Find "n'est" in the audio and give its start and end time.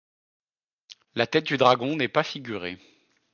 1.95-2.07